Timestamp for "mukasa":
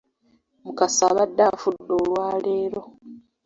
0.63-1.03